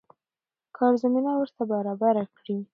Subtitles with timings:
[0.77, 2.57] کار زمينه ورته برابره کړي.